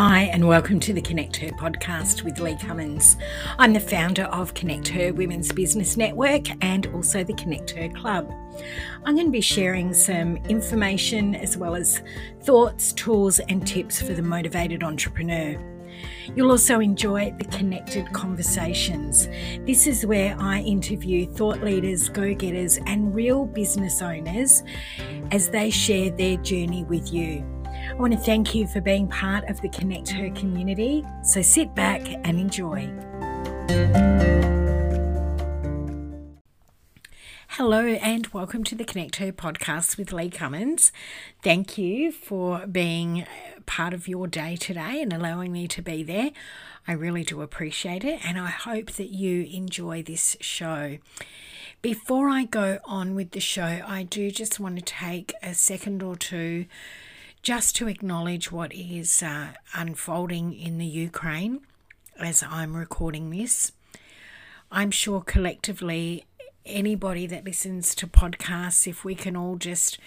[0.00, 3.16] Hi, and welcome to the Connect Her podcast with Lee Cummins.
[3.58, 8.30] I'm the founder of Connect Her Women's Business Network and also the Connect Her Club.
[9.04, 12.00] I'm going to be sharing some information as well as
[12.42, 15.60] thoughts, tools, and tips for the motivated entrepreneur.
[16.36, 19.26] You'll also enjoy the connected conversations.
[19.66, 24.62] This is where I interview thought leaders, go getters, and real business owners
[25.32, 27.57] as they share their journey with you.
[27.88, 31.04] I want to thank you for being part of the Connect Her community.
[31.22, 32.86] So sit back and enjoy.
[37.48, 40.92] Hello, and welcome to the Connect Her podcast with Lee Cummins.
[41.42, 43.26] Thank you for being
[43.64, 46.30] part of your day today and allowing me to be there.
[46.86, 50.98] I really do appreciate it, and I hope that you enjoy this show.
[51.80, 56.02] Before I go on with the show, I do just want to take a second
[56.02, 56.66] or two
[57.42, 61.60] just to acknowledge what is uh, unfolding in the Ukraine
[62.18, 63.72] as I'm recording this.
[64.70, 66.24] I'm sure collectively,
[66.66, 69.98] anybody that listens to podcasts, if we can all just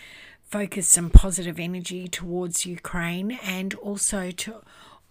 [0.44, 4.62] focus some positive energy towards Ukraine and also to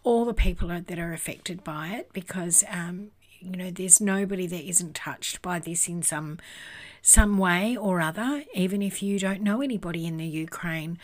[0.03, 3.11] all the people that are affected by it, because um,
[3.41, 6.39] you know there's nobody that isn't touched by this in some
[7.03, 10.99] some way or other, even if you don't know anybody in the Ukraine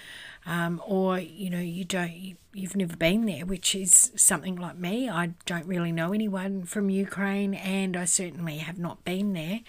[0.46, 5.08] um, or you know you don't you've never been there which is something like me.
[5.08, 9.60] I don't really know anyone from ukraine and i certainly have not been there.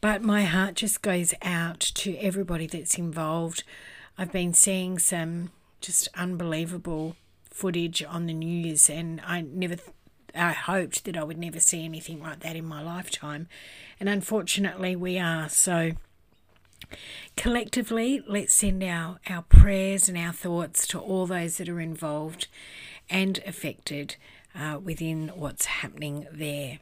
[0.00, 3.62] But my heart just goes out to everybody that's involved.
[4.18, 9.76] I've been seeing some just unbelievable footage on the news and i never
[10.34, 13.48] I hoped that I would never see anything like that in my lifetime.
[14.00, 15.48] And unfortunately, we are.
[15.48, 15.92] So
[17.36, 22.48] Collectively, let's send our, our prayers and our thoughts to all those that are involved
[23.08, 24.16] and affected
[24.54, 26.78] uh, within what's happening there.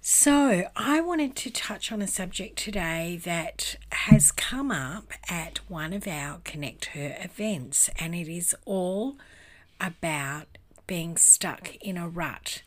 [0.00, 5.92] So, I wanted to touch on a subject today that has come up at one
[5.92, 9.16] of our Connect Her events, and it is all
[9.80, 10.46] about
[10.86, 12.62] being stuck in a rut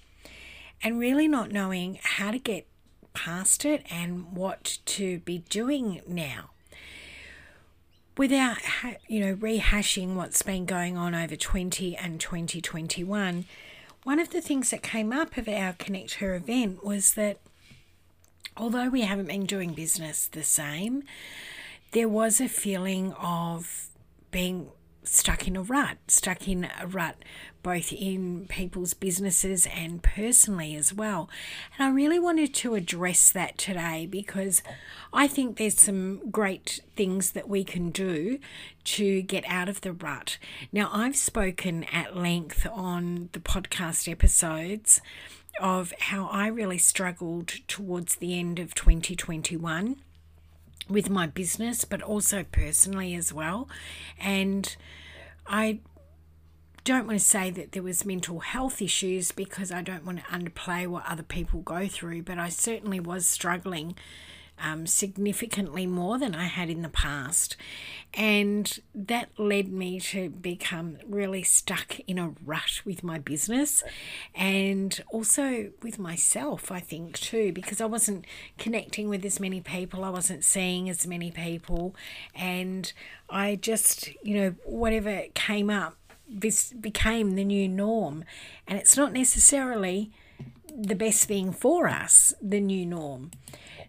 [0.82, 2.68] and really not knowing how to get
[3.14, 6.52] past it and what to be doing now.
[8.18, 8.58] Without
[9.08, 13.46] you know rehashing what's been going on over 20 and 2021
[14.04, 17.38] one of the things that came up of our connect her event was that
[18.58, 21.04] although we haven't been doing business the same
[21.92, 23.88] there was a feeling of
[24.32, 24.70] being
[25.04, 27.16] stuck in a rut, stuck in a rut
[27.64, 31.30] both in people's businesses and personally as well.
[31.78, 34.62] And I really wanted to address that today because
[35.14, 38.40] I think there's some great things that we can do
[38.86, 40.38] to get out of the rut.
[40.72, 45.02] Now, I've spoken at length on the podcast episodes
[45.60, 49.98] of how I really struggled towards the end of 2021
[50.90, 53.70] with my business, but also personally as well.
[54.20, 54.76] And
[55.48, 55.80] I
[56.90, 60.24] don't want to say that there was mental health issues because I don't want to
[60.26, 63.94] underplay what other people go through, but I certainly was struggling
[64.60, 67.56] um, significantly more than I had in the past.
[68.16, 73.84] And that led me to become really stuck in a rut with my business
[74.34, 78.26] and also with myself, I think, too, because I wasn't
[78.58, 81.96] connecting with as many people, I wasn't seeing as many people,
[82.34, 82.92] and
[83.30, 85.99] I just, you know, whatever came up,
[86.38, 88.24] became the new norm.
[88.68, 90.12] And it's not necessarily
[90.76, 93.32] the best thing for us, the new norm.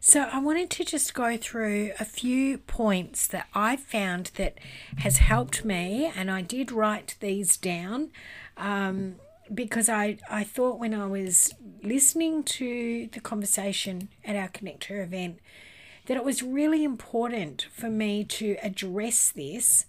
[0.02, 4.56] So I wanted to just go through a few points that I found that
[4.98, 8.10] has helped me, and I did write these down
[8.56, 9.16] um,
[9.52, 11.52] because I, I thought when I was
[11.82, 15.38] listening to the conversation at our Connect Her event
[16.06, 19.86] that it was really important for me to address this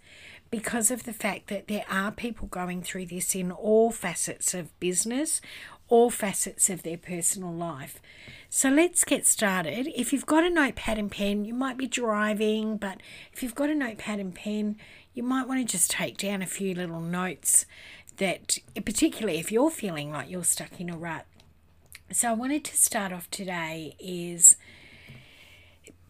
[0.50, 4.77] because of the fact that there are people going through this in all facets of
[4.80, 5.41] business,
[5.88, 8.01] all facets of their personal life.
[8.50, 9.88] So let's get started.
[9.95, 13.01] If you've got a notepad and pen, you might be driving, but
[13.31, 14.77] if you've got a notepad and pen,
[15.13, 17.65] you might want to just take down a few little notes
[18.18, 21.25] that, particularly if you're feeling like you're stuck in a rut.
[22.12, 24.57] So I wanted to start off today is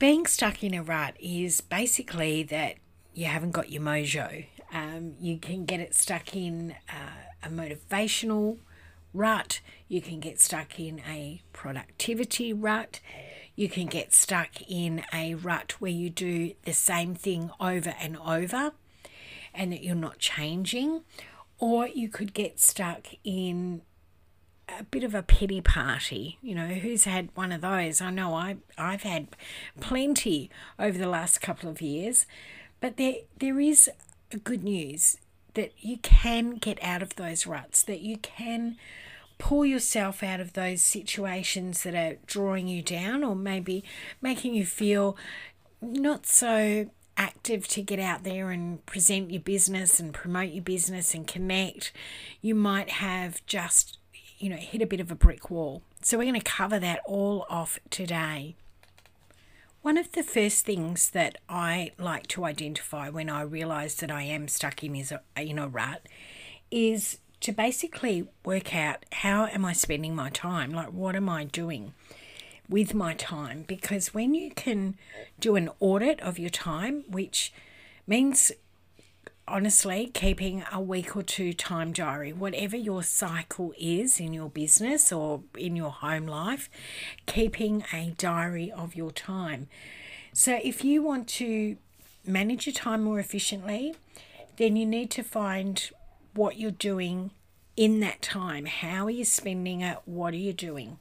[0.02, 2.74] being stuck in a rut is basically that
[3.14, 4.48] you haven't got your mojo.
[4.74, 8.58] Um, you can get it stuck in uh, a motivational
[9.14, 9.62] rut.
[9.88, 13.00] You can get stuck in a productivity rut.
[13.56, 18.18] You can get stuck in a rut where you do the same thing over and
[18.18, 18.72] over
[19.54, 21.04] and that you're not changing.
[21.60, 23.84] or you could get stuck in
[24.80, 26.38] a bit of a pity party.
[26.42, 28.02] You know, who's had one of those?
[28.02, 29.28] I know I I've had
[29.80, 32.26] plenty over the last couple of years,
[32.80, 33.90] but there there is
[34.44, 35.18] good news
[35.54, 38.78] that you can get out of those ruts, that you can
[39.38, 43.84] pull yourself out of those situations that are drawing you down or maybe
[44.22, 45.18] making you feel
[45.82, 46.88] not so
[47.18, 51.92] active to get out there and present your business and promote your business and connect,
[52.42, 53.98] you might have just,
[54.42, 55.84] you know, hit a bit of a brick wall.
[56.02, 58.56] So we're going to cover that all off today.
[59.82, 64.24] One of the first things that I like to identify when I realize that I
[64.24, 66.08] am stuck in is a, in a rut
[66.70, 70.72] is to basically work out how am I spending my time?
[70.72, 71.94] Like what am I doing?
[72.72, 74.96] with my time because when you can
[75.42, 77.52] do an audit of your time, which
[78.08, 78.52] means
[79.52, 85.12] honestly keeping a week or two time diary, whatever your cycle is in your business
[85.12, 86.70] or in your home life,
[87.26, 89.68] keeping a diary of your time.
[90.34, 91.78] So if you want to
[92.26, 93.96] manage your time more efficiently,
[94.58, 95.92] then you need to find
[96.34, 97.32] what you're doing
[97.76, 98.66] in that time.
[98.66, 99.98] How are you spending it?
[100.06, 101.00] What are you doing?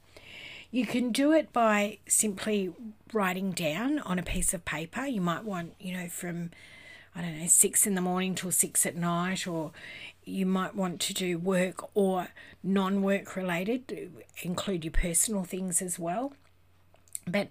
[0.70, 2.72] You can do it by simply
[3.12, 5.04] writing down on a piece of paper.
[5.04, 6.50] You might want, you know, from,
[7.14, 9.72] I don't know, six in the morning till six at night, or
[10.24, 12.28] you might want to do work or
[12.62, 14.12] non work related,
[14.42, 16.32] include your personal things as well.
[17.26, 17.48] But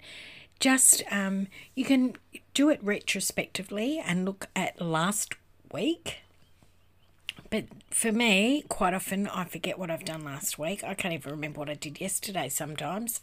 [0.60, 2.16] just um, you can
[2.54, 5.36] do it retrospectively and look at last
[5.72, 6.20] week
[7.50, 10.84] but for me, quite often I forget what I've done last week.
[10.84, 13.22] I can't even remember what I did yesterday sometimes.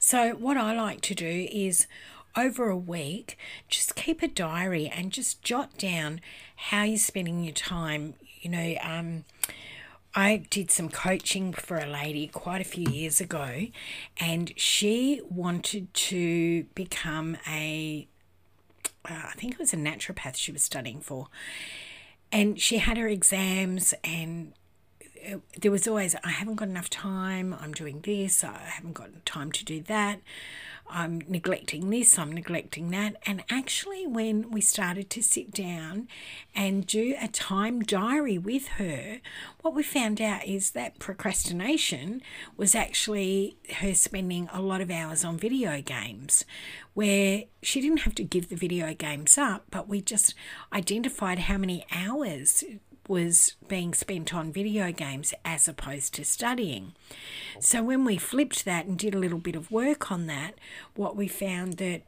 [0.00, 1.86] So, what I like to do is
[2.38, 3.36] over a week,
[3.68, 6.20] just keep a diary and just jot down
[6.56, 8.14] how you're spending your time.
[8.40, 9.24] You know, um,
[10.14, 13.66] I did some coaching for a lady quite a few years ago,
[14.18, 18.06] and she wanted to become a,
[19.04, 21.28] uh, I think it was a naturopath she was studying for
[22.32, 24.52] and she had her exams and
[25.60, 29.50] there was always i haven't got enough time i'm doing this i haven't got time
[29.50, 30.20] to do that
[30.90, 33.16] i'm neglecting this i'm neglecting that.
[33.26, 36.08] And actually when we started to sit down
[36.54, 39.20] and do a time diary with her
[39.62, 42.22] what we found out is that procrastination
[42.56, 46.44] was actually her spending a lot of hours on video games
[46.94, 50.34] where she didn't have to give the video games up, but we just
[50.72, 52.64] identified how many hours
[53.08, 56.92] was being spent on video games as opposed to studying.
[57.60, 60.54] So when we flipped that and did a little bit of work on that,
[60.94, 62.02] what we found that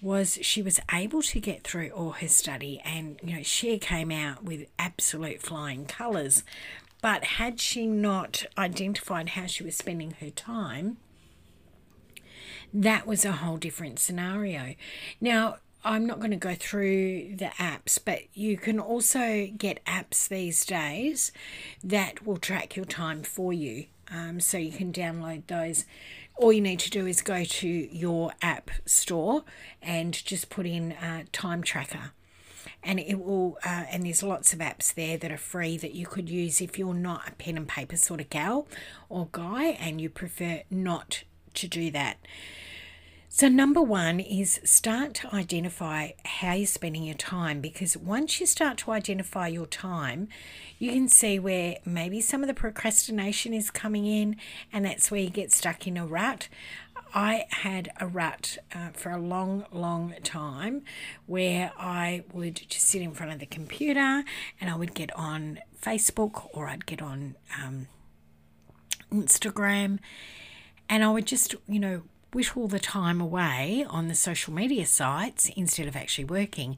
[0.00, 4.10] was she was able to get through all her study and you know she came
[4.10, 6.44] out with absolute flying colors
[7.00, 10.98] but had she not identified how she was spending her time
[12.72, 14.74] that was a whole different scenario.
[15.20, 20.26] Now, I'm not going to go through the apps, but you can also get apps
[20.26, 21.30] these days
[21.84, 23.86] that will track your time for you.
[24.10, 25.84] Um, so you can download those.
[26.34, 29.44] All you need to do is go to your app store
[29.80, 32.10] and just put in uh, time tracker.
[32.82, 36.06] And it will, uh, and there's lots of apps there that are free that you
[36.06, 38.66] could use if you're not a pen and paper sort of gal
[39.08, 41.22] or guy and you prefer not
[41.54, 42.18] to do that.
[43.38, 48.46] So, number one is start to identify how you're spending your time because once you
[48.46, 50.28] start to identify your time,
[50.78, 54.36] you can see where maybe some of the procrastination is coming in,
[54.72, 56.48] and that's where you get stuck in a rut.
[57.14, 60.80] I had a rut uh, for a long, long time
[61.26, 64.24] where I would just sit in front of the computer
[64.62, 67.88] and I would get on Facebook or I'd get on um,
[69.12, 69.98] Instagram
[70.88, 72.02] and I would just, you know,
[72.32, 76.76] whittle the time away on the social media sites instead of actually working.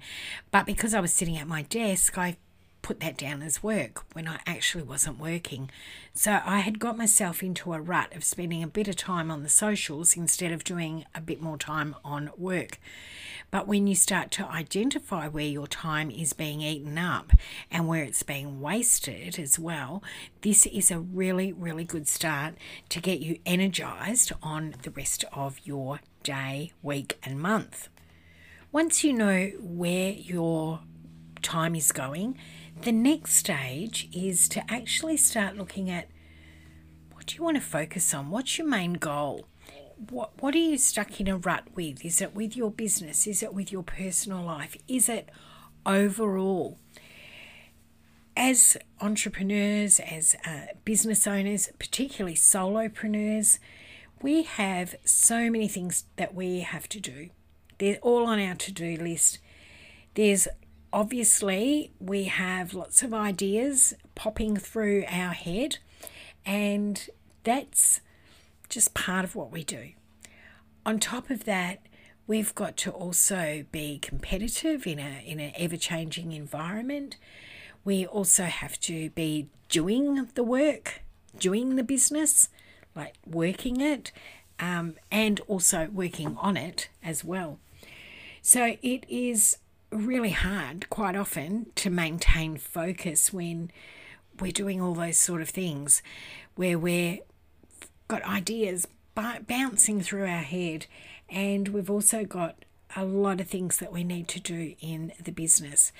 [0.50, 2.36] But because I was sitting at my desk, I
[2.82, 5.70] put that down as work when I actually wasn't working.
[6.14, 9.42] So I had got myself into a rut of spending a bit of time on
[9.42, 12.78] the socials instead of doing a bit more time on work.
[13.50, 17.32] But when you start to identify where your time is being eaten up
[17.70, 20.02] and where it's being wasted as well,
[20.42, 22.54] this is a really, really good start
[22.90, 27.88] to get you energized on the rest of your day, week, and month.
[28.70, 30.80] Once you know where your
[31.40, 32.36] time is going,
[32.82, 36.08] the next stage is to actually start looking at
[37.12, 38.30] what do you want to focus on?
[38.30, 39.46] What's your main goal?
[40.10, 42.04] What what are you stuck in a rut with?
[42.04, 43.26] Is it with your business?
[43.26, 44.76] Is it with your personal life?
[44.86, 45.28] Is it
[45.84, 46.78] overall?
[48.38, 53.58] as entrepreneurs, as uh, business owners, particularly solopreneurs,
[54.22, 57.30] we have so many things that we have to do.
[57.78, 59.40] They're all on our to do list.
[60.14, 60.46] There's
[60.92, 65.78] obviously, we have lots of ideas popping through our head,
[66.46, 67.08] and
[67.42, 68.00] that's
[68.68, 69.90] just part of what we do.
[70.84, 71.80] On top of that,
[72.26, 77.16] we've got to also be competitive in a in an ever changing environment.
[77.84, 81.02] We also have to be doing the work,
[81.38, 82.48] doing the business,
[82.94, 84.12] like working it,
[84.60, 87.58] um, and also working on it as well.
[88.42, 89.58] So it is
[89.90, 93.70] really hard quite often to maintain focus when
[94.38, 96.02] we're doing all those sort of things
[96.54, 97.18] where we're
[98.08, 100.86] got ideas bouncing through our head
[101.28, 102.64] and we've also got
[102.96, 105.92] a lot of things that we need to do in the business.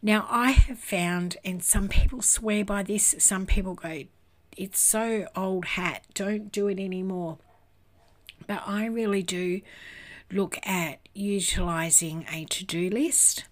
[0.00, 4.04] Now, I have found, and some people swear by this, some people go,
[4.56, 7.38] it's so old hat, don't do it anymore.
[8.46, 9.60] But I really do
[10.30, 13.44] look at utilizing a to do list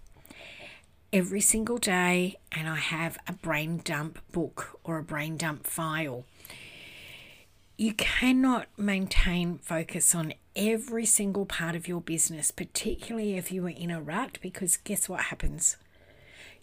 [1.11, 6.25] every single day, and I have a brain dump book or a brain dump file.
[7.79, 13.69] You cannot maintain focus on every single part of your business, particularly if you are
[13.69, 15.77] in a rut, because guess what happens?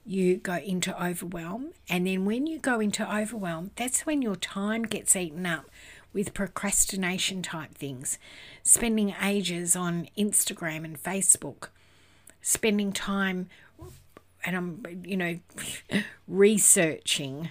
[0.04, 4.82] You go into overwhelm, and then when you go into overwhelm, that's when your time
[4.82, 5.70] gets eaten up
[6.12, 8.18] with procrastination type things,
[8.64, 11.68] spending ages on Instagram and Facebook,
[12.42, 13.48] spending time
[14.44, 15.38] and I'm, you know,
[16.28, 17.50] researching.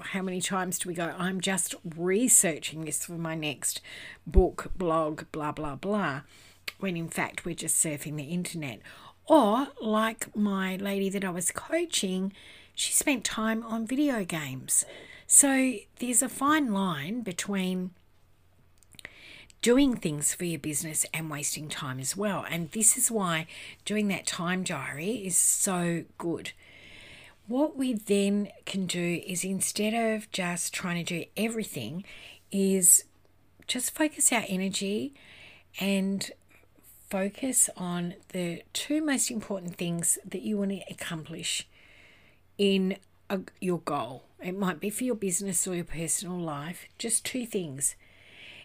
[0.00, 1.14] How many times do we go?
[1.16, 3.80] I'm just researching this for my next
[4.26, 6.22] book, blog, blah, blah, blah,
[6.80, 8.80] when in fact we're just surfing the internet.
[9.26, 12.32] Or, like my lady that I was coaching,
[12.74, 14.84] she spent time on video games.
[15.28, 17.92] So, there's a fine line between
[19.62, 22.44] doing things for your business and wasting time as well.
[22.50, 23.46] And this is why
[23.84, 26.52] doing that time diary is so good.
[27.46, 32.04] What we then can do is instead of just trying to do everything,
[32.50, 33.04] is
[33.66, 35.14] just focus our energy
[35.80, 36.30] and
[37.08, 41.68] focus on the two most important things that you want to accomplish
[42.58, 42.96] in
[43.30, 44.24] a, your goal.
[44.42, 47.94] It might be for your business or your personal life, just two things.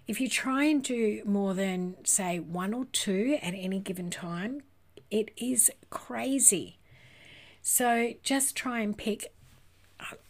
[0.07, 4.61] If you try and do more than, say, one or two at any given time,
[5.11, 6.77] it is crazy.
[7.61, 9.33] So just try and pick,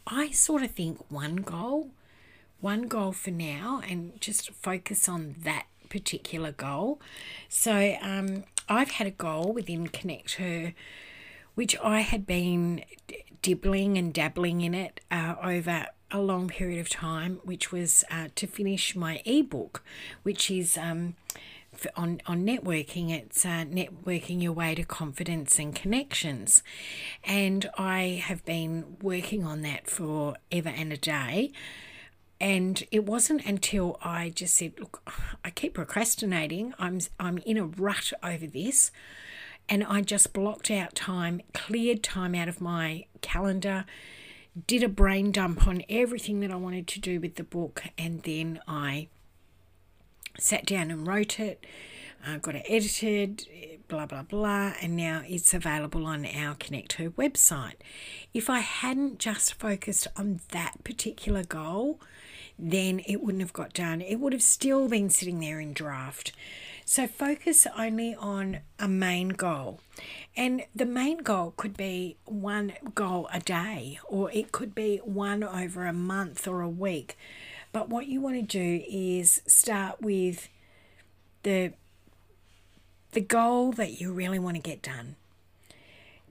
[0.08, 1.92] I sort of think one goal,
[2.60, 7.00] one goal for now, and just focus on that particular goal.
[7.48, 10.74] So um, I've had a goal within Connect Her,
[11.54, 12.84] which I had been
[13.44, 18.28] dibbling and dabbling in it uh, over a long period of time, which was uh,
[18.36, 19.84] to finish my ebook,
[20.24, 21.16] which is um,
[21.96, 23.12] on, on networking.
[23.12, 26.64] It's uh, networking your way to confidence and connections.
[27.24, 31.52] And I have been working on that for ever and a day.
[32.40, 35.02] And it wasn't until I just said, "Look,
[35.44, 36.74] I keep procrastinating.
[36.78, 38.92] I'm I'm in a rut over this."
[39.68, 43.86] And I just blocked out time, cleared time out of my calendar,
[44.66, 48.24] did a brain dump on everything that I wanted to do with the book, and
[48.24, 49.10] then I
[50.40, 51.66] sat down and wrote it,
[52.26, 53.48] uh, got it edited,
[53.88, 57.76] blah, blah, blah, and now it's available on our Connect Her website.
[58.34, 62.00] If I hadn't just focused on that particular goal,
[62.58, 64.02] then it wouldn't have got done.
[64.02, 66.32] It would have still been sitting there in draft.
[66.90, 69.82] So focus only on a main goal.
[70.38, 75.44] And the main goal could be one goal a day, or it could be one
[75.44, 77.18] over a month or a week.
[77.74, 80.48] But what you want to do is start with
[81.44, 81.74] the
[83.12, 85.18] the goal that you really want to get done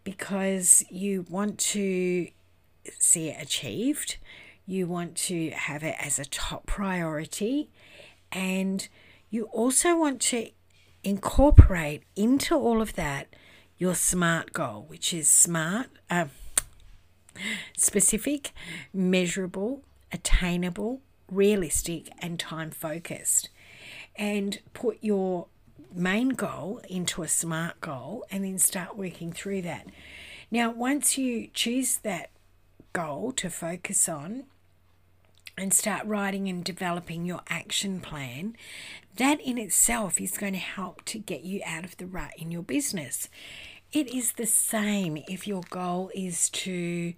[0.04, 2.28] because you want to
[2.98, 4.16] see it achieved,
[4.66, 7.68] you want to have it as a top priority,
[8.32, 8.88] and
[9.36, 10.48] you also want to
[11.04, 13.28] incorporate into all of that
[13.76, 16.24] your SMART goal, which is smart, uh,
[17.76, 18.52] specific,
[18.94, 23.50] measurable, attainable, realistic, and time focused.
[24.16, 25.48] And put your
[25.94, 29.88] main goal into a SMART goal and then start working through that.
[30.50, 32.30] Now, once you choose that
[32.94, 34.44] goal to focus on,
[35.58, 38.56] and start writing and developing your action plan,
[39.16, 42.50] that in itself is going to help to get you out of the rut in
[42.50, 43.28] your business.
[43.92, 47.14] It is the same if your goal is to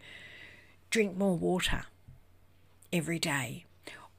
[0.90, 1.84] drink more water
[2.92, 3.64] every day.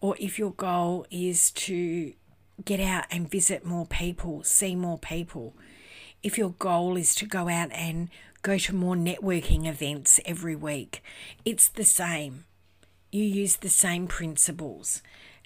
[0.01, 2.13] Or if your goal is to
[2.63, 5.55] get out and visit more people, see more people.
[6.21, 8.09] If your goal is to go out and
[8.41, 11.03] go to more networking events every week,
[11.45, 12.45] it's the same.
[13.11, 15.01] You use the same principles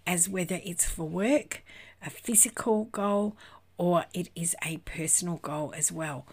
[0.05, 1.63] as whether it's for work,
[2.05, 3.35] a physical goal,
[3.77, 6.25] or it is a personal goal as well.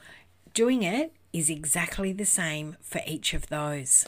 [0.54, 4.06] Doing it is exactly the same for each of those.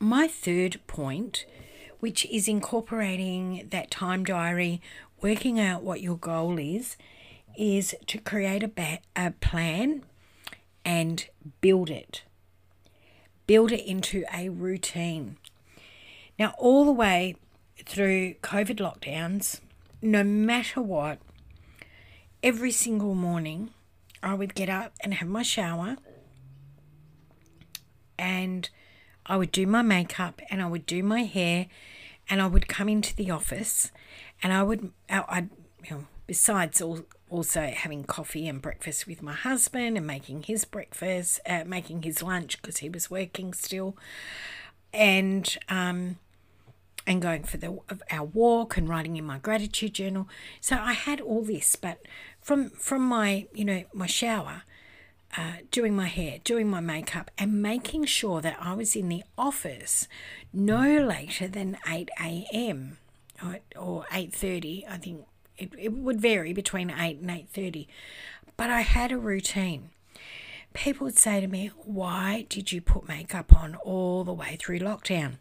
[0.00, 1.44] My third point,
[2.00, 4.80] which is incorporating that time diary,
[5.20, 6.96] working out what your goal is,
[7.56, 10.04] is to create a, ba- a plan
[10.84, 11.26] and
[11.60, 12.22] build it.
[13.46, 15.36] Build it into a routine.
[16.38, 17.34] Now, all the way
[17.84, 19.60] through COVID lockdowns,
[20.00, 21.18] no matter what,
[22.42, 23.70] every single morning
[24.22, 25.96] I would get up and have my shower
[28.18, 28.68] and
[29.26, 31.66] I would do my makeup and I would do my hair
[32.28, 33.90] and I would come into the office
[34.42, 35.50] and I would, I'd,
[35.84, 37.00] you know, besides all,
[37.30, 42.22] also having coffee and breakfast with my husband and making his breakfast, uh, making his
[42.22, 43.96] lunch because he was working still,
[44.92, 46.18] and um,
[47.08, 47.78] and going for the
[48.10, 50.28] our walk and writing in my gratitude journal.
[50.60, 52.02] So I had all this, but
[52.40, 54.62] from from my you know my shower,
[55.36, 59.24] uh, doing my hair, doing my makeup, and making sure that I was in the
[59.38, 60.06] office
[60.52, 62.98] no later than eight a.m.
[63.42, 64.84] or, or eight thirty.
[64.86, 65.24] I think
[65.56, 67.88] it, it would vary between 8 and 8.30
[68.56, 69.90] but i had a routine
[70.72, 74.78] people would say to me why did you put makeup on all the way through
[74.78, 75.32] lockdown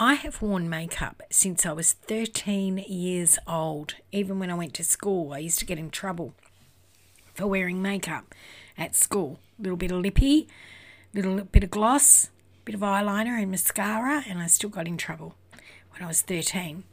[0.00, 3.96] I have worn makeup since I was 13 years old.
[4.12, 6.34] Even when I went to school, I used to get in trouble
[7.34, 8.32] for wearing makeup
[8.78, 9.40] at school.
[9.58, 10.46] A little bit of lippy,
[11.12, 12.30] little bit of gloss,
[12.64, 15.34] bit of eyeliner and mascara, and I still got in trouble
[15.90, 16.84] when I was 13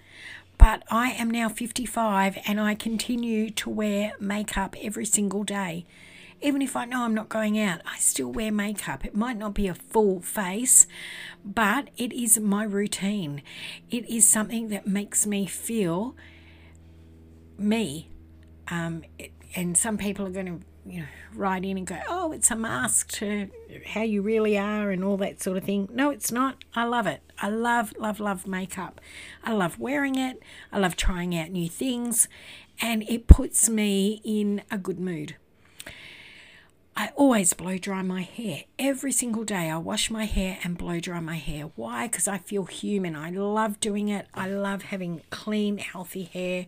[0.58, 5.86] but I am now 55 and I continue to wear makeup every single day.
[6.46, 9.04] Even if I know I'm not going out, I still wear makeup.
[9.04, 10.86] It might not be a full face,
[11.44, 13.42] but it is my routine.
[13.90, 16.16] It is something that makes me feel
[17.58, 18.12] me.
[18.68, 22.32] Um, it, and some people are going to you know, write in and go, oh,
[22.32, 23.50] it's a mask to
[23.88, 25.90] how you really are and all that sort of thing.
[25.92, 26.64] No, it's not.
[26.76, 27.22] I love it.
[27.42, 29.02] I love, love, love makeup.
[29.44, 30.44] I love wearing it.
[30.72, 32.28] I love trying out new things.
[32.80, 35.38] And it puts me in a good mood.
[36.98, 38.64] I always blow dry my hair.
[38.80, 41.72] Every single day, I wash my hair and blow dry my hair.
[41.76, 42.08] Why?
[42.08, 43.16] Because I feel human.
[43.16, 44.28] I love doing it.
[44.34, 46.68] I love having clean, healthy hair.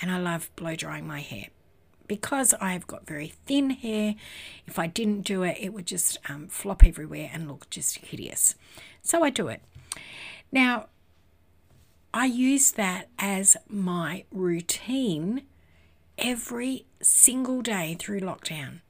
[0.00, 1.46] And I love blow drying my hair
[2.06, 4.14] because I've got very thin hair,
[4.66, 8.54] if I didn't do it, it would just um, flop everywhere and look just hideous.
[9.02, 9.62] So I do it.
[10.52, 10.86] Now,
[12.12, 15.42] I use that as my routine
[16.18, 18.80] every single day through lockdown.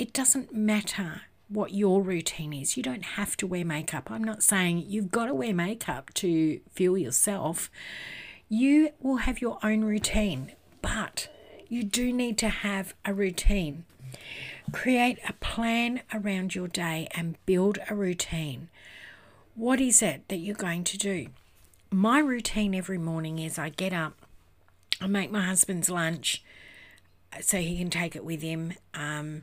[0.00, 2.74] It doesn't matter what your routine is.
[2.74, 4.10] You don't have to wear makeup.
[4.10, 7.70] I'm not saying you've got to wear makeup to feel yourself.
[8.48, 11.28] You will have your own routine, but
[11.68, 13.84] you do need to have a routine.
[14.72, 18.70] Create a plan around your day and build a routine.
[19.54, 21.26] What is it that you're going to do?
[21.90, 24.14] My routine every morning is I get up,
[24.98, 26.42] I make my husband's lunch
[27.42, 28.72] so he can take it with him.
[28.94, 29.42] Um,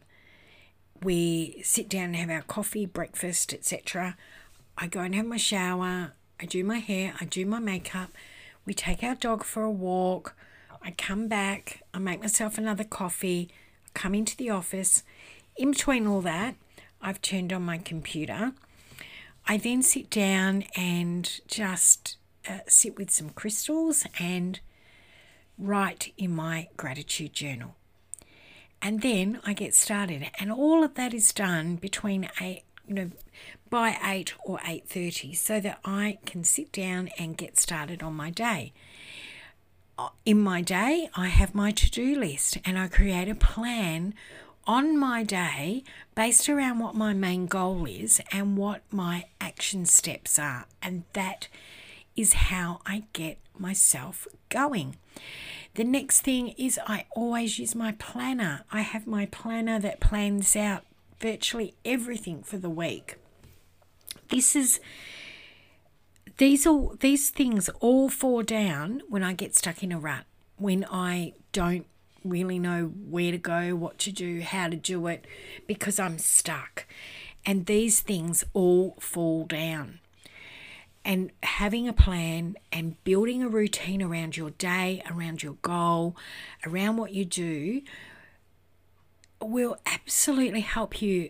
[1.04, 4.16] we sit down and have our coffee, breakfast, etc.
[4.78, 8.12] I go and have my shower, I do my hair, I do my makeup.
[8.66, 10.36] We take our dog for a walk.
[10.84, 13.50] I come back, I make myself another coffee,
[13.86, 15.04] I come into the office.
[15.56, 16.56] In between all that,
[17.02, 18.54] I've turned on my computer.
[19.48, 24.60] I then sit down and just uh, sit with some crystals and
[25.58, 27.77] write in my gratitude journal.
[28.82, 33.12] And then I get started, and all of that is done between eight, you know,
[33.70, 38.14] by eight or eight thirty, so that I can sit down and get started on
[38.14, 38.74] my day
[39.98, 44.14] uh, in my day, I have my to do list and I create a plan
[44.66, 50.38] on my day based around what my main goal is and what my action steps
[50.38, 50.66] are.
[50.82, 51.48] And that
[52.16, 54.98] is how I get myself going.
[55.78, 58.66] The next thing is I always use my planner.
[58.72, 60.84] I have my planner that plans out
[61.20, 63.18] virtually everything for the week.
[64.30, 64.80] This is
[66.38, 70.26] these all these things all fall down when I get stuck in a rut,
[70.58, 71.86] when I don't
[72.26, 75.28] really know where to go, what to do, how to do it,
[75.68, 76.88] because I'm stuck.
[77.46, 80.00] And these things all fall down.
[81.08, 86.18] And having a plan and building a routine around your day, around your goal,
[86.66, 87.82] around what you do
[89.42, 91.30] will absolutely help you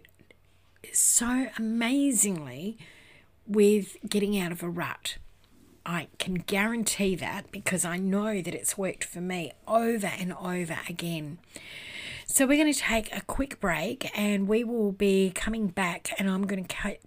[0.94, 2.80] so amazingly
[3.46, 5.20] with getting out of a rut.
[5.86, 10.80] I can guarantee that because I know that it's worked for me over and over
[10.90, 11.38] again.
[12.26, 16.30] So, we're going to take a quick break and we will be coming back, and
[16.30, 16.98] I'm going to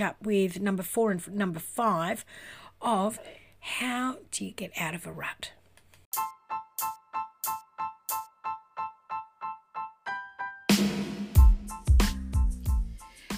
[0.00, 2.24] up with number four and number five
[2.80, 3.18] of
[3.60, 5.52] how do you get out of a rut.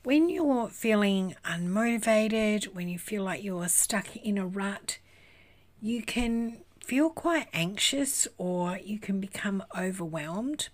[0.02, 4.98] When you're feeling unmotivated, when you feel like you're stuck in a rut,
[5.80, 10.68] you can feel quite anxious or you can become overwhelmed,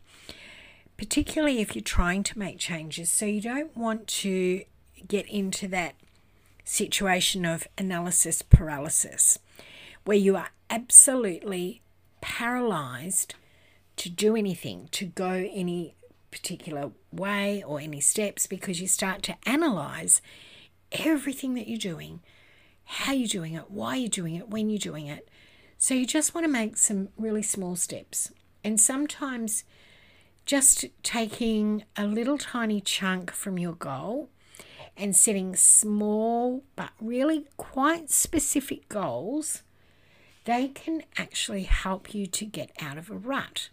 [0.99, 3.11] particularly if you're trying to make changes.
[3.11, 4.65] So you don't want to
[5.09, 5.95] get into that
[6.65, 9.39] situation of analysis paralysis,
[10.05, 11.81] where you are absolutely
[12.21, 13.35] paralyzed
[13.97, 15.95] to do anything, to go any
[16.31, 20.23] particular way or any steps, because you start to analyze
[20.93, 22.21] everything that you're doing,
[22.85, 25.29] how you're doing it, why you're doing it, when you're doing it.
[25.79, 28.33] So you just want to make some really small steps.
[28.65, 29.65] And sometimes
[30.47, 34.29] just taking a little tiny chunk from your goal
[34.97, 39.63] and setting small but really quite specific goals,
[40.45, 43.69] they can actually help you to get out of a rut.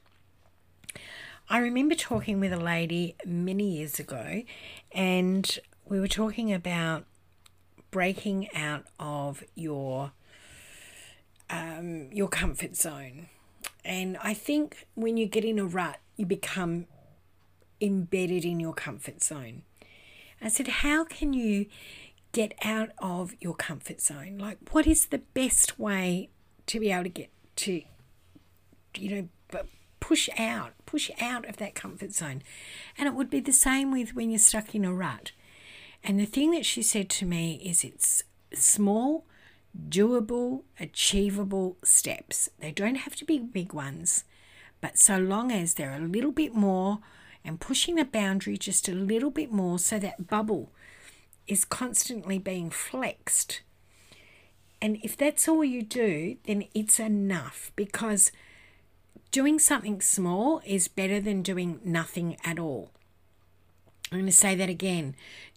[1.49, 4.43] I remember talking with a lady many years ago,
[4.91, 7.05] and we were talking about
[7.89, 10.11] breaking out of your
[11.49, 13.29] um, your comfort zone.
[13.83, 16.85] And I think when you get in a rut, you become
[17.81, 19.63] embedded in your comfort zone.
[20.41, 21.65] I said, How can you
[22.31, 24.37] get out of your comfort zone?
[24.37, 26.29] Like, what is the best way
[26.67, 27.81] to be able to get to,
[28.95, 29.61] you know,
[29.99, 32.43] push out, push out of that comfort zone?
[32.97, 35.31] And it would be the same with when you're stuck in a rut.
[36.03, 38.23] And the thing that she said to me is it's
[38.53, 39.25] small,
[39.89, 42.49] doable, achievable steps.
[42.59, 44.23] They don't have to be big ones,
[44.81, 46.99] but so long as they're a little bit more
[47.43, 50.71] and pushing the boundary just a little bit more so that bubble
[51.47, 53.61] is constantly being flexed.
[54.81, 58.31] And if that's all you do, then it's enough because
[59.31, 62.91] doing something small is better than doing nothing at all.
[64.11, 65.15] I'm going to say that again.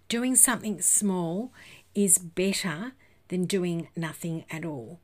[0.09, 1.53] Doing something small
[1.95, 2.93] is better
[3.29, 4.99] than doing nothing at all.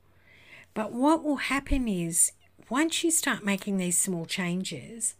[0.74, 2.32] But what will happen is
[2.68, 5.14] once you start making these small changes,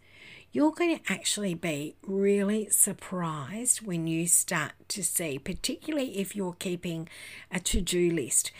[0.51, 6.53] you're going to actually be really surprised when you start to see, particularly if you're
[6.53, 7.07] keeping
[7.51, 8.51] a to-do list.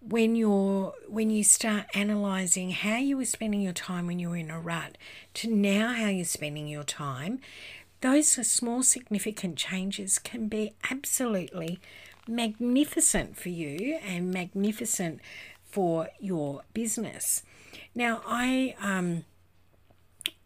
[0.00, 4.36] When you're when you start analyzing how you were spending your time when you were
[4.36, 4.98] in a rut
[5.34, 7.40] to now how you're spending your time,
[8.02, 11.80] those small significant changes can be absolutely
[12.28, 15.20] magnificent for you and magnificent
[15.62, 17.42] for your business.
[17.94, 19.24] Now, I um,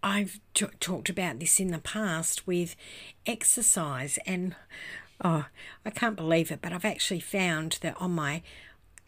[0.02, 2.76] I've t- talked about this in the past with
[3.26, 4.54] exercise, and
[5.22, 5.46] oh,
[5.84, 8.42] I can't believe it, but I've actually found that on my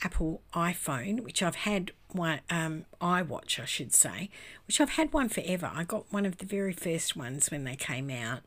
[0.02, 4.30] Apple iPhone, which I've had one, um, iWatch, I should say,
[4.66, 5.70] which I've had one forever.
[5.72, 8.40] I got one of the very first ones when they came out.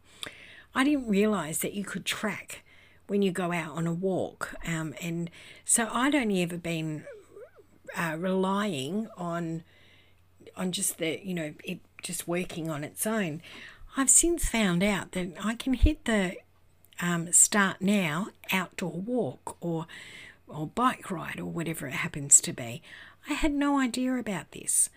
[0.76, 2.64] I didn't realize that you could track
[3.08, 4.56] when you go out on a walk.
[4.66, 5.30] Um, and
[5.64, 7.06] so I'd only ever been
[7.96, 9.64] uh, relying on
[10.56, 13.42] on just the you know it just working on its own.
[13.96, 16.38] I've since found out that I can hit the
[17.00, 19.88] um, start now outdoor walk or
[20.48, 22.82] or bike ride or whatever it happens to be.
[23.30, 24.90] I had no idea about this.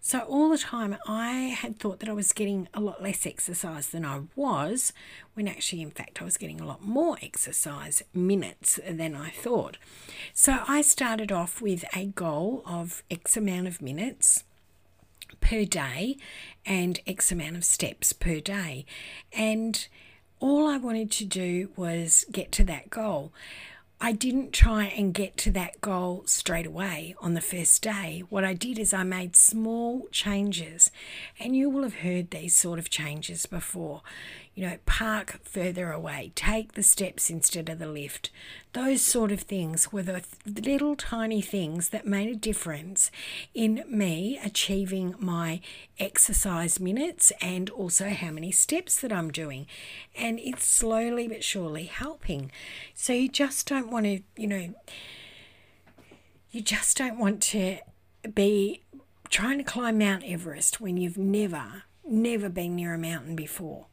[0.00, 3.88] So, all the time, I had thought that I was getting a lot less exercise
[3.88, 4.92] than I was,
[5.32, 9.78] when actually, in fact, I was getting a lot more exercise minutes than I thought.
[10.34, 14.44] So, I started off with a goal of X amount of minutes
[15.44, 16.16] per day
[16.66, 18.86] and X amount of steps per day.
[19.32, 19.86] And
[20.40, 23.32] all I wanted to do was get to that goal.
[24.00, 28.24] I didn't try and get to that goal straight away on the first day.
[28.28, 30.90] What I did is I made small changes,
[31.38, 34.02] and you will have heard these sort of changes before
[34.54, 38.30] you know, park further away, take the steps instead of the lift.
[38.72, 43.10] Those sort of things were the little tiny things that made a difference
[43.52, 45.60] in me achieving my
[45.98, 49.66] exercise minutes and also how many steps that I'm doing.
[50.16, 52.52] And it's slowly but surely helping.
[52.94, 54.74] So you just don't want to, you know,
[56.52, 57.78] you just don't want to
[58.32, 58.82] be
[59.30, 63.86] trying to climb Mount Everest when you've never, never been near a mountain before.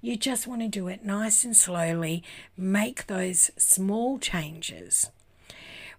[0.00, 2.22] You just want to do it nice and slowly,
[2.56, 5.10] make those small changes.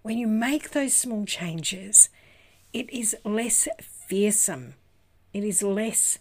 [0.01, 2.09] When you make those small changes,
[2.71, 4.75] it is less fearsome,
[5.33, 6.19] it is less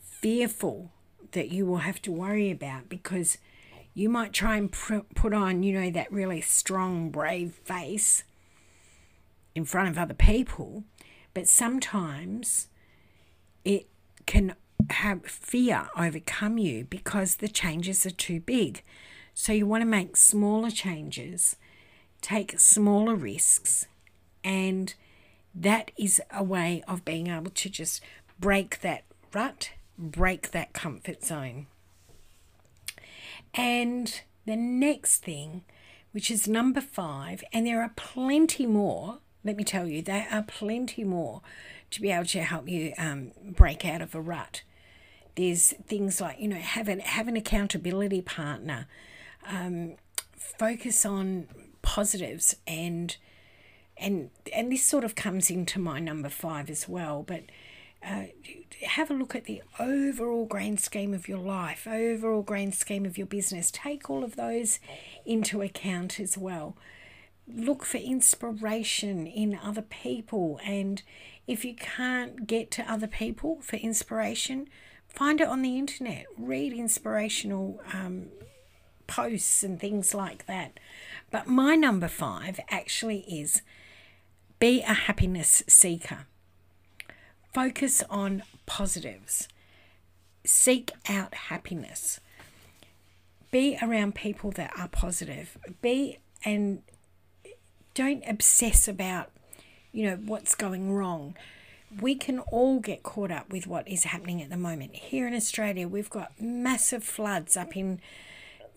[0.00, 0.90] fearful
[1.32, 3.38] that you will have to worry about because
[3.94, 8.22] you might try and put on, you know, that really strong, brave face
[9.54, 10.84] in front of other people,
[11.34, 12.68] but sometimes
[13.64, 13.88] it
[14.24, 14.54] can
[14.90, 18.82] have fear overcome you because the changes are too big.
[19.34, 21.56] So you want to make smaller changes,
[22.20, 23.86] take smaller risks,
[24.42, 24.94] and
[25.54, 28.02] that is a way of being able to just
[28.38, 31.66] break that rut, break that comfort zone.
[33.54, 35.64] And the next thing,
[36.12, 40.42] which is number five, and there are plenty more, let me tell you, there are
[40.42, 41.42] plenty more
[41.90, 44.62] to be able to help you um, break out of a rut.
[45.38, 48.88] There's things like, you know, have an, have an accountability partner,
[49.46, 49.94] um,
[50.36, 51.46] focus on
[51.82, 53.16] positives and
[53.96, 57.44] and and this sort of comes into my number five as well but
[58.06, 58.24] uh,
[58.84, 63.16] have a look at the overall grand scheme of your life overall grand scheme of
[63.18, 63.70] your business.
[63.70, 64.78] Take all of those
[65.24, 66.76] into account as well.
[67.52, 71.02] Look for inspiration in other people and
[71.46, 74.68] if you can't get to other people for inspiration
[75.18, 76.26] Find it on the internet.
[76.38, 78.26] Read inspirational um,
[79.08, 80.78] posts and things like that.
[81.32, 83.62] But my number five actually is
[84.60, 86.26] be a happiness seeker.
[87.52, 89.48] Focus on positives.
[90.44, 92.20] Seek out happiness.
[93.50, 95.58] Be around people that are positive.
[95.82, 96.82] Be and
[97.94, 99.32] don't obsess about,
[99.90, 101.34] you know, what's going wrong
[102.00, 104.94] we can all get caught up with what is happening at the moment.
[104.94, 108.00] Here in Australia, we've got massive floods up in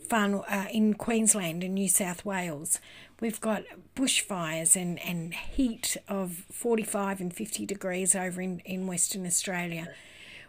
[0.09, 2.79] far, uh, in Queensland and New South Wales.
[3.19, 3.63] We've got
[3.95, 9.89] bushfires and, and heat of 45 and 50 degrees over in, in Western Australia.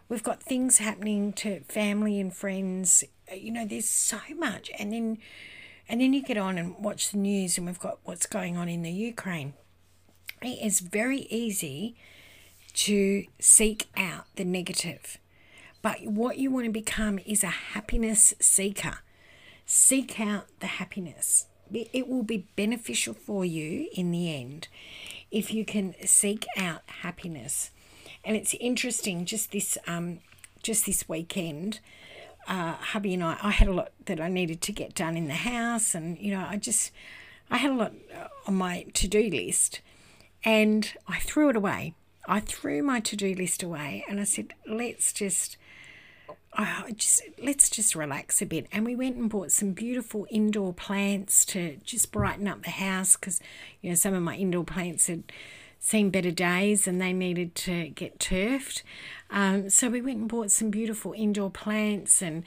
[0.09, 3.03] We've got things happening to family and friends.
[3.33, 4.71] You know, there's so much.
[4.77, 5.17] And then
[5.89, 8.69] and then you get on and watch the news and we've got what's going on
[8.69, 9.53] in the Ukraine.
[10.41, 11.95] It is very easy
[12.73, 15.17] to seek out the negative.
[15.81, 18.99] But what you want to become is a happiness seeker.
[19.65, 21.47] Seek out the happiness.
[21.71, 24.67] It will be beneficial for you in the end
[25.31, 27.71] if you can seek out happiness.
[28.23, 30.19] And it's interesting, just this um,
[30.61, 31.79] just this weekend,
[32.47, 35.27] uh, hubby and I, I had a lot that I needed to get done in
[35.27, 36.91] the house, and you know, I just
[37.49, 37.93] I had a lot
[38.47, 39.81] on my to do list,
[40.45, 44.53] and I threw it away I threw my to do list away and I said,
[44.67, 45.57] let's just.
[46.55, 50.71] Uh, just let's just relax a bit and we went and bought some beautiful indoor
[50.71, 53.39] plants to just brighten up the house because
[53.81, 55.23] you know some of my indoor plants had
[55.79, 58.83] seen better days and they needed to get turfed
[59.31, 62.43] um, so we went and bought some beautiful indoor plants and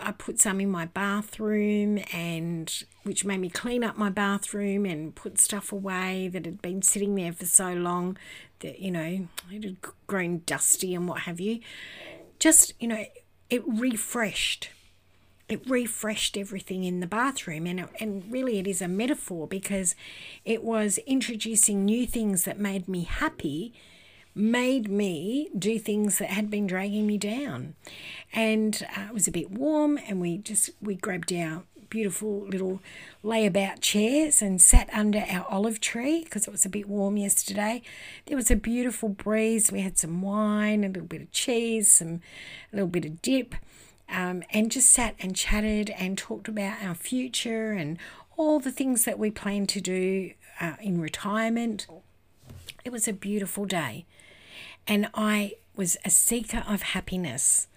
[0.00, 5.14] I put some in my bathroom and which made me clean up my bathroom and
[5.14, 8.16] put stuff away that had been sitting there for so long
[8.60, 11.60] that you know it had grown dusty and what have you.
[12.38, 13.04] Just you know
[13.50, 14.70] it refreshed.
[15.48, 19.94] It refreshed everything in the bathroom and and really it is a metaphor because
[20.44, 23.72] it was introducing new things that made me happy
[24.38, 27.74] made me do things that had been dragging me down
[28.32, 32.80] and uh, it was a bit warm and we just we grabbed our beautiful little
[33.24, 37.82] layabout chairs and sat under our olive tree because it was a bit warm yesterday.
[38.26, 39.72] There was a beautiful breeze.
[39.72, 42.20] We had some wine, a little bit of cheese, some
[42.72, 43.54] a little bit of dip,
[44.08, 47.98] um, and just sat and chatted and talked about our future and
[48.36, 51.86] all the things that we plan to do uh, in retirement.
[52.84, 54.06] It was a beautiful day,
[54.88, 57.68] and I was a seeker of happiness.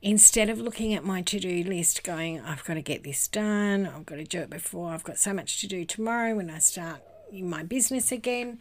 [0.00, 3.86] Instead of looking at my to do list, going, I've got to get this done,
[3.86, 6.60] I've got to do it before, I've got so much to do tomorrow when I
[6.60, 8.60] start my business again.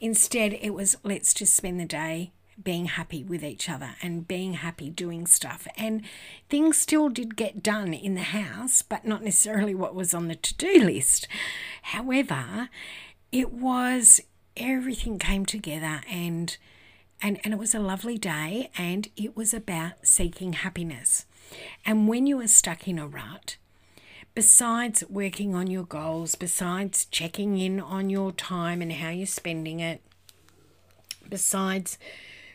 [0.00, 4.54] Instead, it was let's just spend the day being happy with each other and being
[4.54, 5.66] happy doing stuff.
[5.76, 6.02] And
[6.48, 10.34] things still did get done in the house, but not necessarily what was on the
[10.34, 11.28] to do list.
[11.82, 12.68] However,
[13.30, 14.20] it was
[14.56, 16.56] everything came together and
[17.22, 21.26] and, and it was a lovely day and it was about seeking happiness.
[21.86, 23.56] And when you are stuck in a rut,
[24.34, 29.80] besides working on your goals, besides checking in on your time and how you're spending
[29.80, 30.02] it,
[31.28, 31.98] besides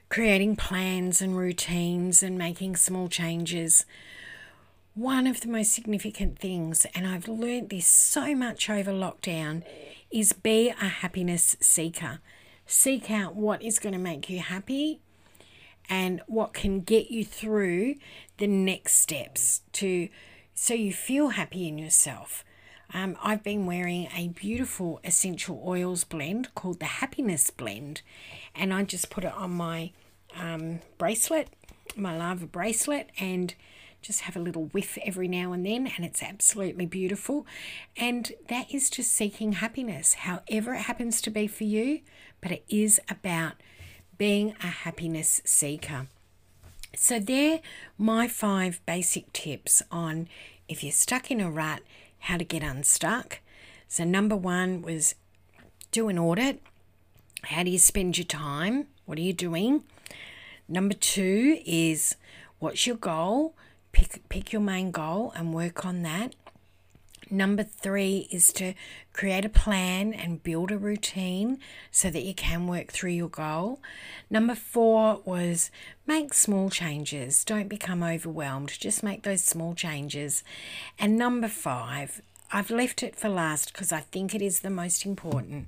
[0.10, 3.86] creating plans and routines and making small changes.
[4.94, 9.64] One of the most significant things, and I've learned this so much over lockdown,
[10.10, 12.20] is be a happiness seeker.
[12.68, 15.00] Seek out what is going to make you happy
[15.90, 17.96] and what can get you through
[18.38, 20.10] the next steps to
[20.54, 22.44] so you feel happy in yourself.
[22.94, 28.02] Um, I've been wearing a beautiful essential oils blend called the Happiness Blend,
[28.56, 29.92] and I just put it on my
[30.36, 31.50] um, bracelet,
[31.96, 33.54] my lava bracelet, and
[34.08, 37.46] just have a little whiff every now and then, and it's absolutely beautiful.
[37.98, 42.00] And that is just seeking happiness, however it happens to be for you,
[42.40, 43.56] but it is about
[44.18, 46.08] being a happiness seeker.
[46.96, 47.60] So, they're
[47.98, 50.30] my five basic tips on
[50.70, 51.82] if you're stuck in a rut,
[52.20, 53.40] how to get unstuck.
[53.90, 55.16] So, number one was
[55.92, 56.64] do an audit.
[57.44, 58.88] How do you spend your time?
[59.06, 59.84] What are you doing?
[60.68, 62.16] Number two is
[62.60, 63.54] what's your goal?
[63.92, 66.36] Pick, pick your main goal and work on that.
[67.30, 68.74] Number three is to
[69.12, 71.60] create a plan and build a routine
[71.92, 73.82] so that you can work through your goal.
[74.30, 75.70] Number four was
[76.06, 77.44] make small changes.
[77.44, 80.44] Don't become overwhelmed, just make those small changes.
[80.98, 82.22] And number five,
[82.52, 85.68] I've left it for last because I think it is the most important,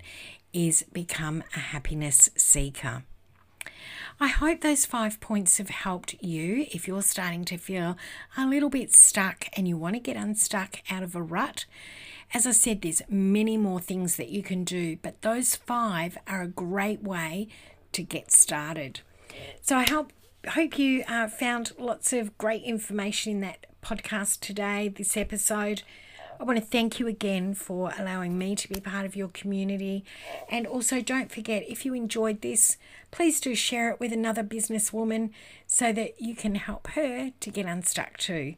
[0.54, 3.04] is become a happiness seeker.
[4.22, 7.96] I hope those five points have helped you if you're starting to feel
[8.38, 11.66] a little bit stuck and you want to get unstuck out of a rut.
[12.34, 16.42] As I said, there's many more things that you can do, but those five are
[16.42, 17.48] a great way
[17.94, 19.00] to get started.
[19.62, 20.12] So I hope
[20.50, 25.84] hope you uh, found lots of great information in that podcast today, this episode.
[26.40, 30.06] I want to thank you again for allowing me to be part of your community.
[30.50, 32.78] And also, don't forget if you enjoyed this,
[33.12, 35.32] please do share it with another businesswoman
[35.68, 38.56] so that you can help her to get unstuck too.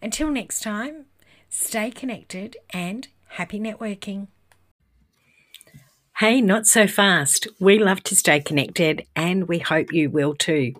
[0.00, 1.06] Until next time,
[1.48, 4.28] stay connected and happy networking.
[6.18, 7.48] Hey, not so fast.
[7.58, 10.74] We love to stay connected and we hope you will too.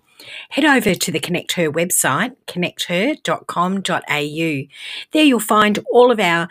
[0.50, 4.68] Head over to the Connect Her website, connecther.com.au.
[5.12, 6.48] There you'll find all of our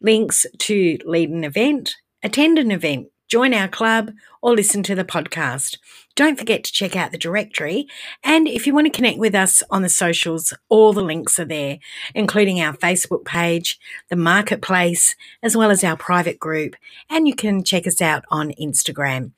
[0.00, 5.04] links to lead an event, attend an event, join our club, or listen to the
[5.04, 5.78] podcast.
[6.14, 7.86] Don't forget to check out the directory.
[8.22, 11.44] And if you want to connect with us on the socials, all the links are
[11.44, 11.78] there,
[12.14, 13.78] including our Facebook page,
[14.10, 16.76] the marketplace, as well as our private group.
[17.10, 19.32] And you can check us out on Instagram.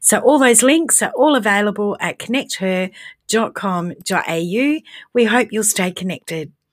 [0.00, 4.80] So all those links are all available at connecther.com.au.
[5.14, 6.52] We hope you'll stay connected.